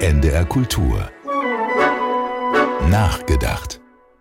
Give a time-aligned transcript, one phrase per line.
[0.00, 1.10] NDR Kultur.
[2.88, 3.80] Nachgedacht.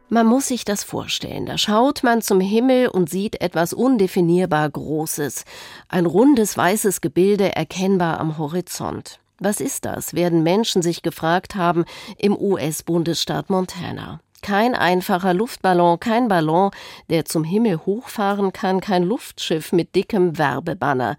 [0.09, 1.45] Man muss sich das vorstellen.
[1.45, 5.45] Da schaut man zum Himmel und sieht etwas undefinierbar Großes.
[5.87, 9.19] Ein rundes weißes Gebilde erkennbar am Horizont.
[9.37, 11.85] Was ist das, werden Menschen sich gefragt haben
[12.17, 14.19] im US-Bundesstaat Montana.
[14.47, 16.71] Kein einfacher Luftballon, kein Ballon,
[17.09, 21.17] der zum Himmel hochfahren kann, kein Luftschiff mit dickem Werbebanner.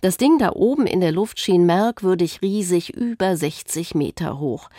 [0.00, 4.70] Das Ding da oben in der Luft schien merkwürdig riesig, über 60 Meter hoch.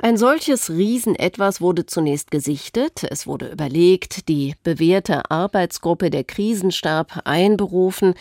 [0.00, 8.14] Ein solches Riesenetwas wurde zunächst gesichtet, es wurde überlegt, die bewährte Arbeitsgruppe der Krisenstab einberufen,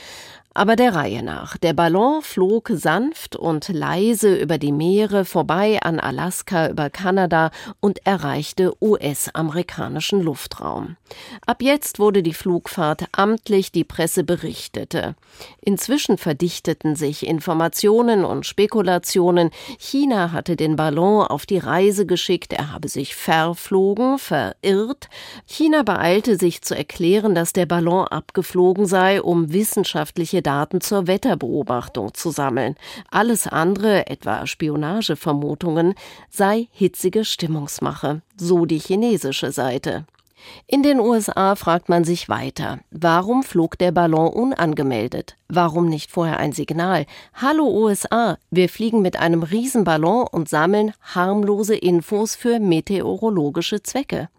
[0.59, 1.55] aber der Reihe nach.
[1.55, 8.05] Der Ballon flog sanft und leise über die Meere vorbei an Alaska, über Kanada und
[8.05, 10.97] erreichte US-amerikanischen Luftraum.
[11.45, 15.15] Ab jetzt wurde die Flugfahrt amtlich, die Presse berichtete.
[15.61, 19.51] Inzwischen verdichteten sich Informationen und Spekulationen.
[19.77, 25.07] China hatte den Ballon auf die Reise geschickt, er habe sich verflogen, verirrt.
[25.45, 32.15] China beeilte sich zu erklären, dass der Ballon abgeflogen sei, um wissenschaftliche Daten zur Wetterbeobachtung
[32.15, 32.73] zu sammeln.
[33.11, 35.93] Alles andere, etwa Spionagevermutungen,
[36.31, 40.05] sei hitzige Stimmungsmache, so die chinesische Seite.
[40.65, 45.35] In den USA fragt man sich weiter, warum flog der Ballon unangemeldet?
[45.49, 47.05] Warum nicht vorher ein Signal?
[47.35, 54.29] Hallo USA, wir fliegen mit einem Riesenballon und sammeln harmlose Infos für meteorologische Zwecke.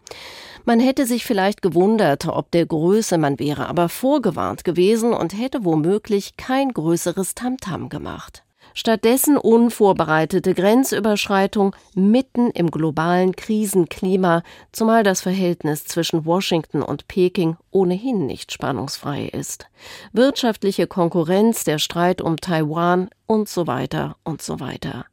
[0.64, 5.64] Man hätte sich vielleicht gewundert, ob der Größe, man wäre aber vorgewarnt gewesen und hätte
[5.64, 8.44] womöglich kein größeres Tamtam gemacht.
[8.74, 18.26] Stattdessen unvorbereitete Grenzüberschreitung mitten im globalen Krisenklima, zumal das Verhältnis zwischen Washington und Peking ohnehin
[18.26, 19.66] nicht spannungsfrei ist.
[20.12, 25.06] Wirtschaftliche Konkurrenz, der Streit um Taiwan und so weiter und so weiter.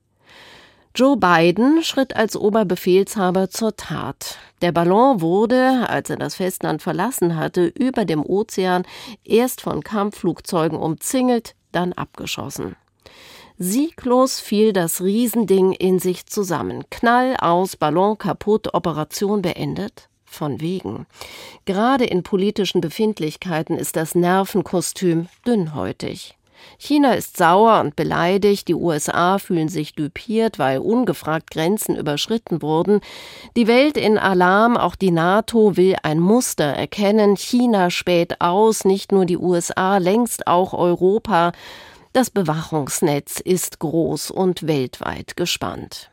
[0.98, 4.40] Joe Biden schritt als Oberbefehlshaber zur Tat.
[4.64, 8.82] Der Ballon wurde, als er das Festland verlassen hatte, über dem Ozean
[9.24, 12.78] erst von Kampfflugzeugen umzingelt, dann abgeschossen.
[13.60, 16.84] Sieglos fiel das Riesending in sich zusammen.
[16.90, 20.10] Knall aus, Ballon kaputt, Operation beendet.
[20.26, 21.06] Von wegen.
[21.66, 26.37] Gerade in politischen Befindlichkeiten ist das Nervenkostüm dünnhäutig.
[26.78, 33.02] China ist sauer und beleidigt, die USA fühlen sich düpiert, weil ungefragt Grenzen überschritten wurden.
[33.56, 37.36] Die Welt in Alarm, auch die NATO will ein Muster erkennen.
[37.36, 41.52] China späht aus, nicht nur die USA, längst auch Europa.
[42.14, 46.10] Das Bewachungsnetz ist groß und weltweit gespannt.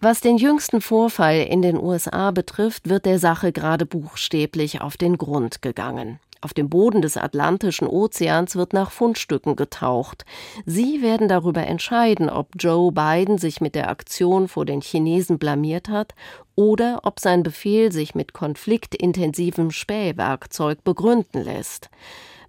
[0.00, 5.16] Was den jüngsten Vorfall in den USA betrifft, wird der Sache gerade buchstäblich auf den
[5.16, 6.18] Grund gegangen.
[6.42, 10.24] Auf dem Boden des Atlantischen Ozeans wird nach Fundstücken getaucht.
[10.66, 15.88] Sie werden darüber entscheiden, ob Joe Biden sich mit der Aktion vor den Chinesen blamiert
[15.88, 16.16] hat
[16.56, 21.90] oder ob sein Befehl sich mit konfliktintensivem Spähwerkzeug begründen lässt.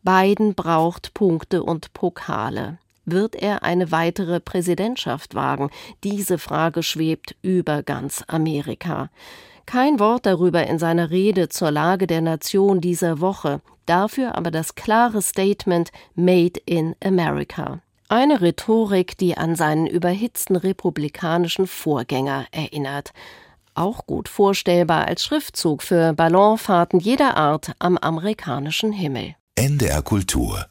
[0.01, 2.79] Biden braucht Punkte und Pokale.
[3.05, 5.69] Wird er eine weitere Präsidentschaft wagen?
[6.03, 9.09] Diese Frage schwebt über ganz Amerika.
[9.66, 14.75] Kein Wort darüber in seiner Rede zur Lage der Nation dieser Woche, dafür aber das
[14.75, 17.81] klare Statement Made in America.
[18.09, 23.12] Eine Rhetorik, die an seinen überhitzten republikanischen Vorgänger erinnert.
[23.73, 29.35] Auch gut vorstellbar als Schriftzug für Ballonfahrten jeder Art am amerikanischen Himmel.
[29.56, 30.68] NDR Kultur